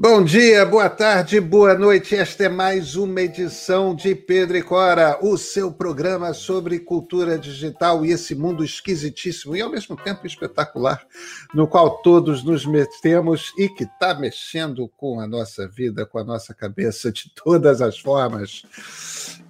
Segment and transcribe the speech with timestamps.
[0.00, 2.14] Bom dia, boa tarde, boa noite.
[2.14, 8.06] Esta é mais uma edição de Pedro e Cora, o seu programa sobre cultura digital
[8.06, 11.04] e esse mundo esquisitíssimo e ao mesmo tempo espetacular,
[11.52, 16.24] no qual todos nos metemos e que está mexendo com a nossa vida, com a
[16.24, 18.62] nossa cabeça de todas as formas.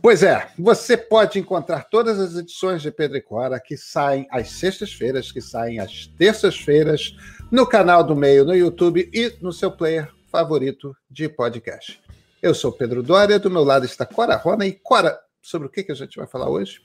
[0.00, 4.50] Pois é, você pode encontrar todas as edições de Pedro e Cora que saem às
[4.52, 7.14] sextas-feiras, que saem às terças-feiras,
[7.52, 12.00] no canal do Meio, no YouTube e no seu player favorito de podcast.
[12.40, 14.64] Eu sou Pedro Dória, do meu lado está Cora Rona.
[14.64, 16.80] E Cora, sobre o que, que a gente vai falar hoje?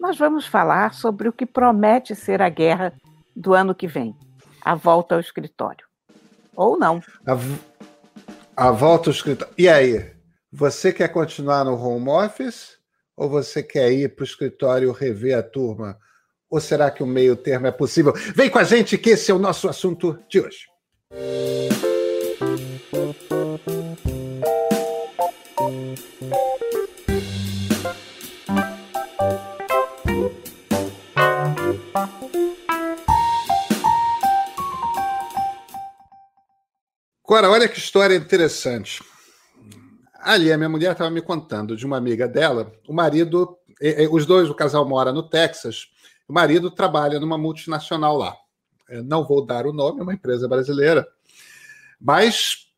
[0.00, 2.94] Nós vamos falar sobre o que promete ser a guerra
[3.34, 4.16] do ano que vem
[4.62, 5.84] a volta ao escritório.
[6.54, 7.02] Ou não.
[7.26, 9.52] A, a volta ao escritório.
[9.58, 10.12] E aí?
[10.50, 12.78] Você quer continuar no home office?
[13.14, 15.98] Ou você quer ir para o escritório rever a turma?
[16.48, 18.14] Ou será que o meio termo é possível?
[18.34, 20.64] Vem com a gente que esse é o nosso assunto de hoje.
[37.36, 39.04] Cora, olha que história interessante.
[40.22, 43.58] Ali, a minha mulher estava me contando de uma amiga dela, o marido,
[44.10, 45.88] os dois, o casal mora no Texas,
[46.26, 48.34] o marido trabalha numa multinacional lá.
[48.88, 51.06] Eu não vou dar o nome, é uma empresa brasileira,
[52.00, 52.68] mas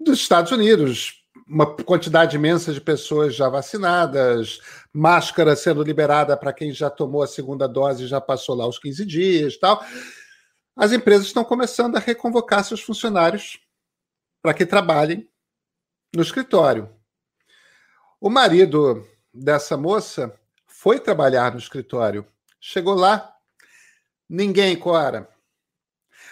[0.00, 4.58] dos Estados Unidos, uma quantidade imensa de pessoas já vacinadas,
[4.90, 8.78] máscara sendo liberada para quem já tomou a segunda dose e já passou lá os
[8.78, 9.84] 15 dias tal
[10.74, 13.58] as empresas estão começando a reconvocar seus funcionários
[14.46, 15.28] para que trabalhem
[16.14, 16.88] no escritório.
[18.20, 20.32] O marido dessa moça
[20.68, 22.24] foi trabalhar no escritório.
[22.60, 23.34] Chegou lá,
[24.28, 25.28] ninguém, Cora.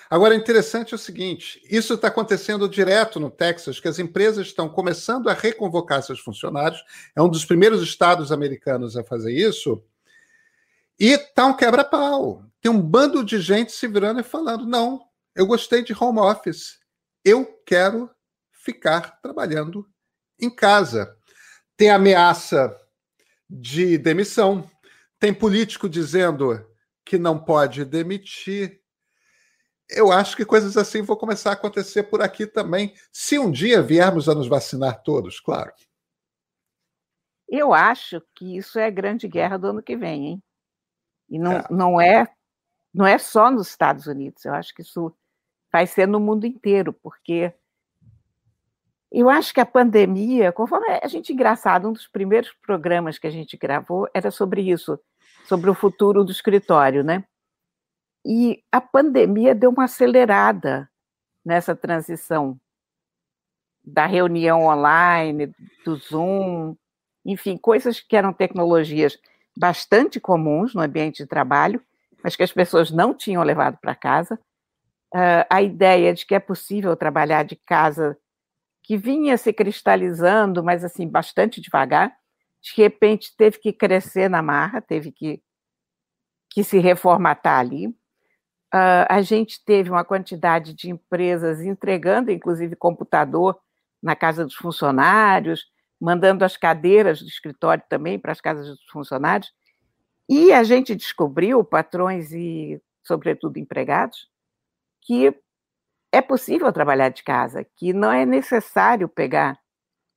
[0.09, 4.69] Agora, interessante é o seguinte: isso está acontecendo direto no Texas, que as empresas estão
[4.69, 6.85] começando a reconvocar seus funcionários.
[7.17, 9.83] É um dos primeiros estados americanos a fazer isso.
[11.01, 12.45] E está um quebra-pau.
[12.61, 15.05] Tem um bando de gente se virando e falando: não,
[15.35, 16.84] eu gostei de home office.
[17.25, 18.11] Eu quero
[18.53, 19.89] ficar trabalhando
[20.39, 21.17] em casa.
[21.77, 22.77] Tem ameaça
[23.49, 24.69] de demissão.
[25.19, 26.67] Tem político dizendo
[27.05, 28.81] que não pode demitir.
[29.89, 33.83] Eu acho que coisas assim vão começar a acontecer por aqui também, se um dia
[33.83, 35.73] viermos a nos vacinar todos, claro.
[37.47, 40.43] Eu acho que isso é a grande guerra do ano que vem, hein?
[41.29, 41.65] E não é.
[41.71, 42.35] não é
[42.93, 45.15] não é só nos Estados Unidos, eu acho que isso
[45.75, 47.53] vai ser no mundo inteiro, porque
[49.11, 53.31] eu acho que a pandemia, conforme a gente engraçado, um dos primeiros programas que a
[53.31, 54.97] gente gravou era sobre isso,
[55.47, 57.25] sobre o futuro do escritório, né?
[58.25, 60.89] E a pandemia deu uma acelerada
[61.45, 62.57] nessa transição
[63.83, 65.53] da reunião online,
[65.85, 66.77] do Zoom,
[67.25, 69.19] enfim, coisas que eram tecnologias
[69.59, 71.83] bastante comuns no ambiente de trabalho,
[72.23, 74.39] mas que as pessoas não tinham levado para casa.
[75.15, 78.19] Uh, a ideia de que é possível trabalhar de casa,
[78.83, 82.13] que vinha se cristalizando, mas assim, bastante devagar,
[82.61, 85.41] de repente teve que crescer na marra, teve que,
[86.51, 87.87] que se reformatar ali.
[87.87, 93.57] Uh, a gente teve uma quantidade de empresas entregando, inclusive, computador
[94.03, 95.65] na casa dos funcionários,
[96.01, 99.53] mandando as cadeiras do escritório também para as casas dos funcionários.
[100.29, 104.29] E a gente descobriu, patrões e, sobretudo, empregados,
[105.05, 105.35] que
[106.13, 109.59] é possível trabalhar de casa, que não é necessário pegar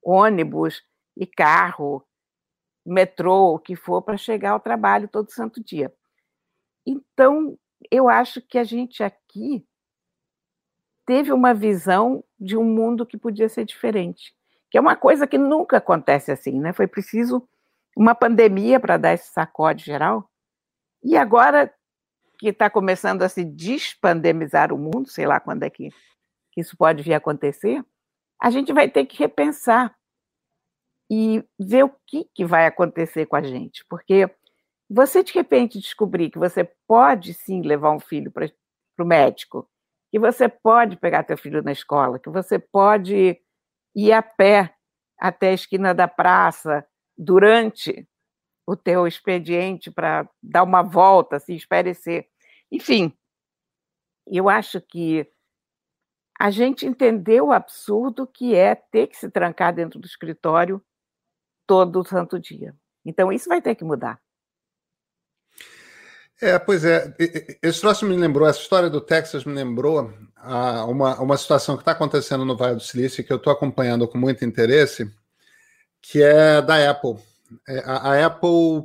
[0.03, 0.81] ônibus
[1.15, 2.05] e carro,
[2.85, 5.93] metrô, o que for, para chegar ao trabalho todo santo dia.
[6.85, 7.57] Então,
[7.91, 9.65] eu acho que a gente aqui
[11.05, 14.37] teve uma visão de um mundo que podia ser diferente
[14.69, 16.73] que é uma coisa que nunca acontece assim, né?
[16.73, 17.47] Foi preciso
[17.95, 20.29] uma pandemia para dar esse sacode geral.
[21.03, 21.73] E agora
[22.37, 25.89] que está começando a se despandemizar o mundo, sei lá quando é que,
[26.55, 27.85] isso pode vir a acontecer,
[28.41, 29.95] a gente vai ter que repensar
[31.09, 33.85] e ver o que, que vai acontecer com a gente.
[33.87, 34.27] Porque
[34.89, 38.49] você, de repente, descobrir que você pode sim levar um filho para
[38.99, 39.69] o médico,
[40.09, 43.39] que você pode pegar teu filho na escola, que você pode
[43.95, 44.73] ir a pé
[45.19, 46.83] até a esquina da praça
[47.17, 48.07] durante
[48.67, 52.27] o teu expediente para dar uma volta, se espairecer.
[52.69, 53.13] Enfim,
[54.27, 55.25] eu acho que
[56.37, 60.83] a gente entendeu o absurdo que é ter que se trancar dentro do escritório
[61.65, 62.75] todo santo dia.
[63.05, 64.21] Então, isso vai ter que mudar.
[66.39, 67.15] É, pois é.
[67.63, 71.81] Esse troço me lembrou, essa história do Texas me lembrou a, uma, uma situação que
[71.81, 75.11] está acontecendo no Vale do Silício que eu estou acompanhando com muito interesse,
[76.01, 77.15] que é da Apple.
[77.67, 78.83] É, a, Apple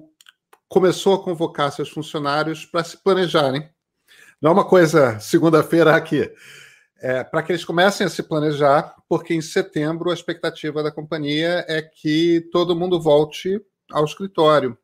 [0.68, 3.68] começou a convocar seus funcionários para se planejarem.
[4.40, 6.30] Não é uma coisa segunda-feira aqui.
[7.00, 11.64] É, para que eles comecem a se planejar, porque em setembro a expectativa da companhia
[11.68, 13.60] é que todo mundo volte
[13.90, 14.78] ao escritório.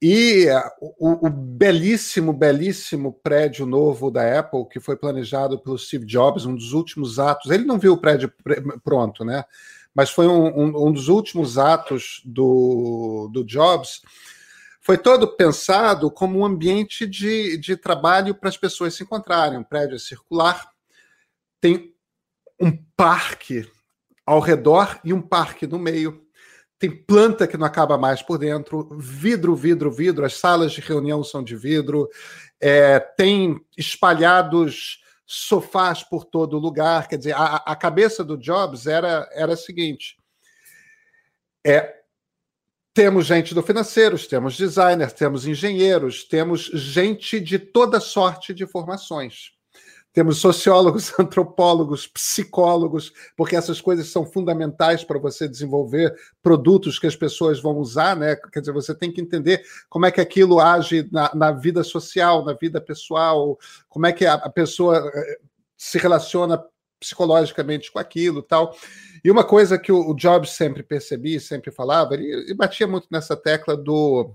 [0.00, 0.46] E
[0.80, 6.54] o, o, belíssimo, belíssimo prédio novo da Apple, que foi planejado pelo Steve Jobs, um
[6.54, 7.50] dos últimos atos.
[7.50, 8.32] Ele não viu o prédio
[8.84, 9.44] pronto, né?
[9.98, 14.00] Mas foi um, um, um dos últimos atos do, do Jobs.
[14.80, 19.58] Foi todo pensado como um ambiente de, de trabalho para as pessoas se encontrarem.
[19.58, 20.70] Um prédio circular,
[21.60, 21.92] tem
[22.60, 23.68] um parque
[24.24, 26.24] ao redor e um parque no meio
[26.78, 31.24] tem planta que não acaba mais por dentro, vidro, vidro, vidro, as salas de reunião
[31.24, 32.08] são de vidro,
[32.60, 37.06] é, tem espalhados sofás por todo lugar.
[37.06, 40.16] Quer dizer, a, a cabeça do Jobs era, era a seguinte:
[41.64, 42.00] é,
[42.94, 49.52] temos gente do financeiros, temos designers, temos engenheiros, temos gente de toda sorte de formações.
[50.12, 57.16] Temos sociólogos, antropólogos, psicólogos, porque essas coisas são fundamentais para você desenvolver produtos que as
[57.16, 58.36] pessoas vão usar, né?
[58.36, 62.44] Quer dizer, você tem que entender como é que aquilo age na, na vida social,
[62.44, 63.58] na vida pessoal,
[63.88, 65.38] como é que a, a pessoa eh,
[65.76, 66.62] se relaciona
[66.98, 68.76] psicologicamente com aquilo tal.
[69.22, 73.76] E uma coisa que o, Jobs sempre percebia, sempre falava, ele batia muito nessa tecla
[73.76, 74.34] do.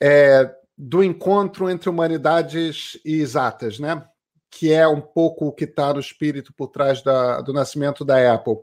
[0.00, 4.06] É, do encontro entre humanidades e exatas, né?
[4.50, 8.34] Que é um pouco o que está no espírito por trás da, do nascimento da
[8.34, 8.56] Apple.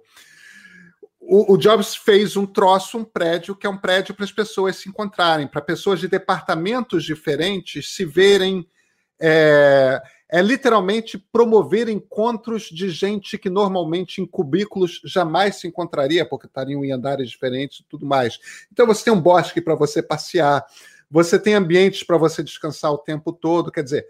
[1.20, 4.76] O, o, Jobs fez um troço, um prédio, que é um prédio para as pessoas
[4.76, 8.68] se encontrarem, para pessoas de departamentos diferentes se verem.
[9.20, 16.48] É, é literalmente promover encontros de gente que normalmente em cubículos jamais se encontraria, porque
[16.48, 18.38] estariam em andares diferentes e tudo mais.
[18.72, 20.66] Então você tem um bosque para você passear,
[21.10, 24.06] você tem ambientes para você descansar o tempo todo, quer dizer,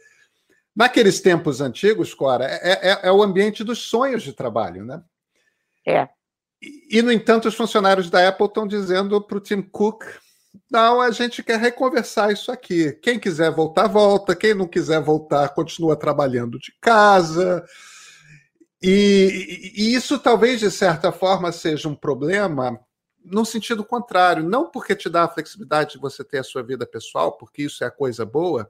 [0.75, 5.01] Naqueles tempos antigos, Cora, é, é, é, o ambiente dos sonhos de trabalho, né?
[5.87, 6.09] É.
[6.89, 10.03] E, no entanto, os funcionários da Apple estão dizendo para o Tim Cook:
[10.69, 12.91] não, a gente quer reconversar isso aqui.
[13.01, 14.35] Quem quiser voltar, volta.
[14.35, 17.63] Quem não quiser voltar, continua trabalhando de casa.
[18.81, 22.79] E, e, isso talvez, de certa forma, seja um problema
[23.23, 24.43] no sentido contrário.
[24.43, 27.83] Não porque te dá a flexibilidade de você ter a sua vida pessoal, porque isso
[27.83, 28.69] é a coisa boa,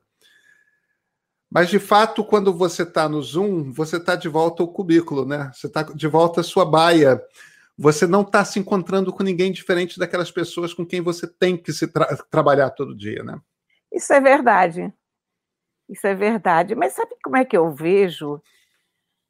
[1.55, 5.49] mas, de fato, quando você está no Zoom, você está de volta ao cubículo, né?
[5.53, 7.23] Você está de volta à sua baia.
[7.77, 11.71] Você não está se encontrando com ninguém diferente daquelas pessoas com quem você tem que
[11.71, 13.39] se tra trabalhar todo dia, né?
[13.89, 14.93] Isso é verdade.
[15.87, 16.75] Isso é verdade.
[16.75, 18.41] Mas sabe como é que eu vejo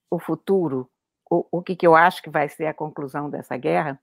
[0.09, 0.89] o futuro?
[1.29, 4.01] O, o que, que eu acho que vai ser a conclusão dessa guerra?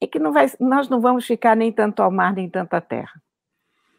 [0.00, 2.80] É que não vai, nós não vamos ficar nem tanto ao mar, nem tanto à
[2.80, 3.20] terra.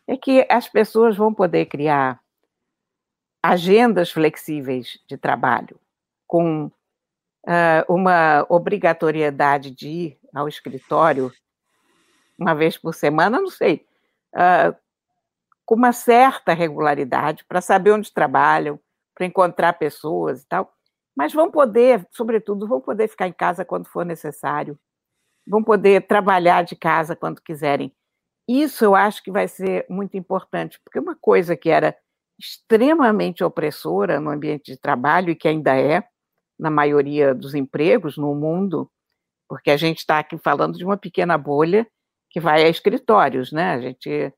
[0.07, 2.21] É que as pessoas vão poder criar
[3.41, 5.79] agendas flexíveis de trabalho,
[6.27, 11.31] com uh, uma obrigatoriedade de ir ao escritório
[12.37, 13.85] uma vez por semana, não sei,
[14.33, 14.75] uh,
[15.65, 18.79] com uma certa regularidade, para saber onde trabalham,
[19.13, 20.73] para encontrar pessoas e tal,
[21.15, 24.79] mas vão poder, sobretudo, vão poder ficar em casa quando for necessário,
[25.45, 27.93] vão poder trabalhar de casa quando quiserem.
[28.47, 31.95] Isso eu acho que vai ser muito importante, porque uma coisa que era
[32.39, 36.03] extremamente opressora no ambiente de trabalho e que ainda é
[36.57, 38.89] na maioria dos empregos no mundo,
[39.47, 41.87] porque a gente está aqui falando de uma pequena bolha
[42.29, 43.73] que vai a escritórios, né?
[43.73, 44.33] A gente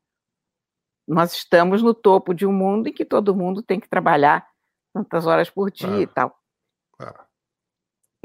[1.06, 4.46] nós estamos no topo de um mundo em que todo mundo tem que trabalhar
[4.92, 6.36] tantas horas por dia e tal.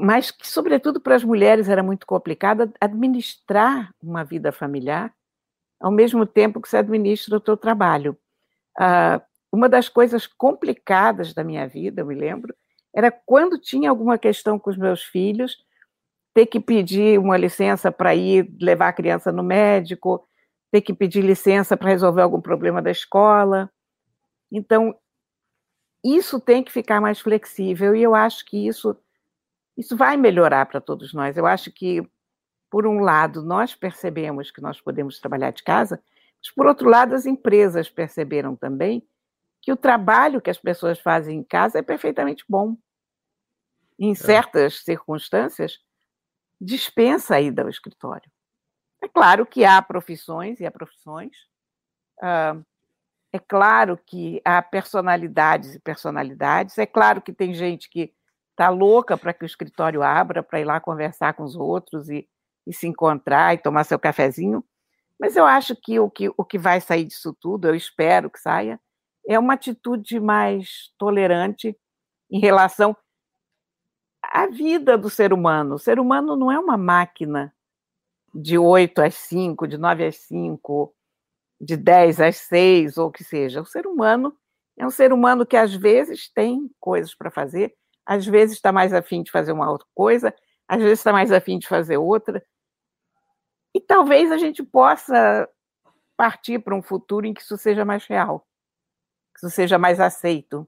[0.00, 5.12] Mas que, sobretudo para as mulheres, era muito complicado administrar uma vida familiar
[5.80, 8.16] ao mesmo tempo que se administra o seu trabalho.
[8.78, 9.20] Uh,
[9.52, 12.54] uma das coisas complicadas da minha vida, eu me lembro,
[12.94, 15.56] era quando tinha alguma questão com os meus filhos,
[16.34, 20.26] ter que pedir uma licença para ir levar a criança no médico,
[20.70, 23.70] ter que pedir licença para resolver algum problema da escola.
[24.52, 24.94] Então,
[26.04, 28.96] isso tem que ficar mais flexível e eu acho que isso
[29.76, 31.36] isso vai melhorar para todos nós.
[31.36, 32.02] Eu acho que
[32.68, 36.02] por um lado nós percebemos que nós podemos trabalhar de casa,
[36.42, 39.06] mas por outro lado as empresas perceberam também
[39.62, 42.76] que o trabalho que as pessoas fazem em casa é perfeitamente bom.
[43.98, 44.14] Em é.
[44.14, 44.84] certas é.
[44.84, 45.78] circunstâncias,
[46.60, 48.30] dispensa a ida ao escritório.
[49.02, 51.36] É claro que há profissões e há profissões.
[52.18, 52.64] Uh,
[53.32, 56.78] É claro que há personalidades e personalidades.
[56.78, 58.12] É claro que tem gente que
[58.52, 62.26] está louca para que o escritório abra, para ir lá conversar com os outros e,
[62.66, 64.64] e, se encontrar e tomar seu cafezinho.
[65.20, 68.40] Mas eu acho que o, que o que vai sair disso tudo, eu espero que
[68.40, 68.80] saia,
[69.26, 71.76] é uma atitude mais tolerante
[72.30, 72.96] em relação
[74.22, 75.76] à vida do ser humano.
[75.76, 77.54] O ser humano não é uma máquina
[78.34, 80.94] de 8 às 5, de 9 às 5,
[81.60, 83.60] de 10 às 6, ou o que seja.
[83.62, 84.36] O ser humano
[84.76, 87.74] é um ser humano que às vezes tem coisas para fazer,
[88.06, 90.34] às vezes está mais afim de fazer uma outra coisa,
[90.68, 92.44] às vezes está mais afim de fazer outra.
[93.74, 95.48] E talvez a gente possa
[96.16, 98.46] partir para um futuro em que isso seja mais real,
[99.38, 100.66] que isso seja mais aceito.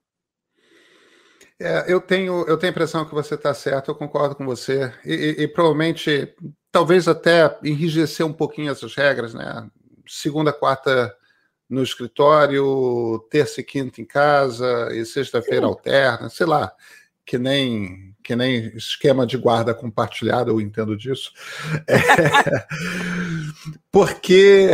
[1.59, 4.93] É, eu tenho eu tenho a impressão que você está certo, eu concordo com você.
[5.05, 6.35] E, e, e, provavelmente,
[6.73, 9.69] talvez até enrijecer um pouquinho essas regras, né?
[10.07, 11.15] Segunda, quarta
[11.69, 16.73] no escritório, terça e quinta em casa, e sexta-feira alterna, sei lá,
[17.25, 21.33] que nem que nem esquema de guarda compartilhado, eu entendo disso.
[21.87, 21.97] É,
[23.91, 24.69] porque,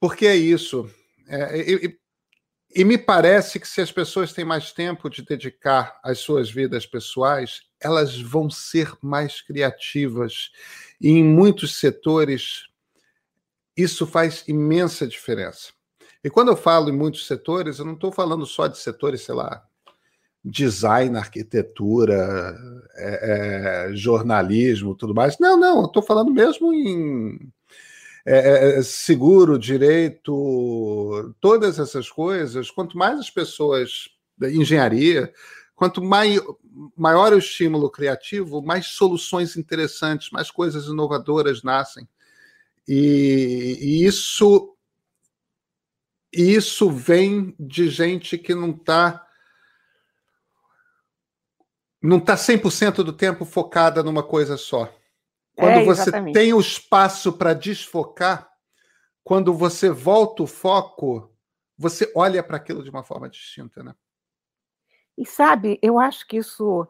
[0.00, 0.90] porque é isso.
[1.28, 1.98] É, e,
[2.74, 6.84] e me parece que se as pessoas têm mais tempo de dedicar às suas vidas
[6.84, 10.50] pessoais, elas vão ser mais criativas.
[11.00, 12.64] E em muitos setores,
[13.76, 15.72] isso faz imensa diferença.
[16.22, 19.34] E quando eu falo em muitos setores, eu não estou falando só de setores, sei
[19.34, 19.62] lá,
[20.44, 22.56] design, arquitetura,
[22.96, 25.38] é, é, jornalismo, tudo mais.
[25.38, 27.38] Não, não, estou falando mesmo em
[28.26, 32.70] é, é, é, seguro, direito, todas essas coisas.
[32.70, 34.08] Quanto mais as pessoas
[34.42, 35.32] engenharia,
[35.74, 36.38] quanto mai,
[36.96, 42.08] maior o estímulo criativo, mais soluções interessantes, mais coisas inovadoras nascem.
[42.88, 44.70] E, e isso
[46.32, 49.24] isso vem de gente que não está
[52.02, 54.94] não está 100% do tempo focada numa coisa só.
[55.56, 58.50] Quando é, você tem o espaço para desfocar,
[59.22, 61.32] quando você volta o foco,
[61.78, 63.94] você olha para aquilo de uma forma distinta, né?
[65.16, 66.86] E sabe, eu acho que isso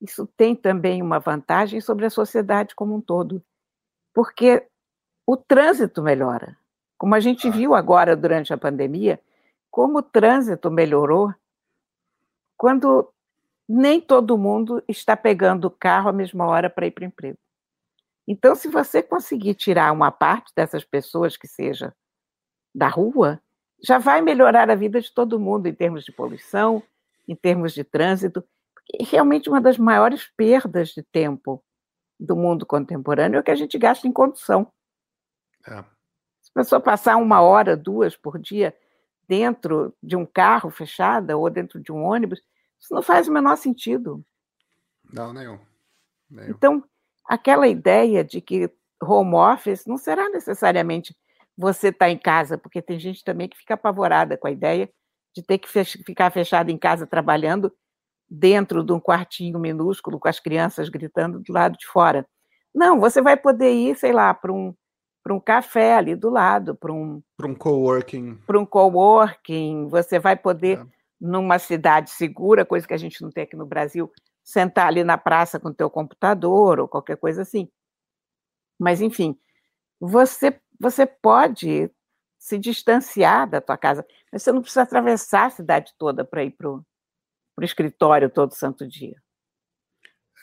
[0.00, 3.42] isso tem também uma vantagem sobre a sociedade como um todo,
[4.12, 4.66] porque
[5.26, 6.58] o trânsito melhora.
[6.98, 7.50] Como a gente ah.
[7.50, 9.18] viu agora durante a pandemia,
[9.70, 11.34] como o trânsito melhorou
[12.56, 13.10] quando
[13.68, 17.38] nem todo mundo está pegando o carro à mesma hora para ir para o emprego.
[18.26, 21.94] Então, se você conseguir tirar uma parte dessas pessoas que seja
[22.74, 23.40] da rua,
[23.82, 26.82] já vai melhorar a vida de todo mundo em termos de poluição,
[27.28, 28.42] em termos de trânsito.
[28.74, 31.62] Porque realmente uma das maiores perdas de tempo
[32.18, 34.72] do mundo contemporâneo é o que a gente gasta em condução.
[35.66, 35.82] É.
[36.40, 38.74] Se a pessoa passar uma hora, duas por dia
[39.28, 42.42] dentro de um carro fechado ou dentro de um ônibus,
[42.78, 44.24] isso não faz o menor sentido.
[45.12, 45.58] Não, nenhum.
[46.30, 46.50] nenhum.
[46.50, 46.84] Então,
[47.26, 48.70] aquela ideia de que
[49.02, 51.14] home office não será necessariamente
[51.56, 54.90] você estar tá em casa, porque tem gente também que fica apavorada com a ideia
[55.34, 57.72] de ter que fech ficar fechado em casa trabalhando
[58.28, 62.26] dentro de um quartinho minúsculo com as crianças gritando do lado de fora.
[62.74, 64.74] Não, você vai poder ir, sei lá, para um
[65.22, 70.18] para um café ali do lado, para um para um coworking, para um coworking, você
[70.18, 70.86] vai poder é
[71.24, 74.12] numa cidade segura, coisa que a gente não tem aqui no Brasil,
[74.44, 77.68] sentar ali na praça com o teu computador ou qualquer coisa assim.
[78.78, 79.38] Mas, enfim,
[79.98, 81.90] você, você pode
[82.38, 86.50] se distanciar da tua casa, mas você não precisa atravessar a cidade toda para ir
[86.50, 86.84] para o
[87.62, 89.16] escritório todo santo dia.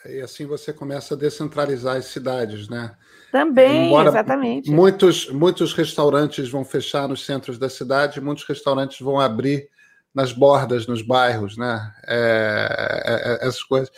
[0.08, 2.98] E assim você começa a descentralizar as cidades, né?
[3.31, 4.72] Também, Embora exatamente.
[4.72, 9.70] Muitos, muitos restaurantes vão fechar nos centros da cidade, muitos restaurantes vão abrir
[10.13, 11.94] nas bordas, nos bairros, né?
[12.06, 13.89] É, é, é, essas coisas.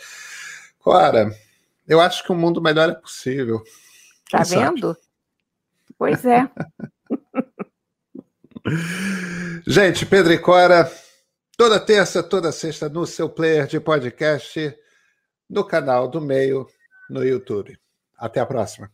[0.78, 1.34] Cora,
[1.86, 3.62] eu acho que um mundo melhor é possível.
[4.30, 4.94] Tá Quem vendo?
[4.94, 5.00] Sabe?
[5.98, 6.48] Pois é.
[9.66, 10.90] Gente, Pedro e Cora,
[11.56, 14.74] toda terça, toda sexta no seu player de podcast,
[15.48, 16.66] no canal do Meio,
[17.10, 17.78] no YouTube.
[18.16, 18.90] Até a próxima.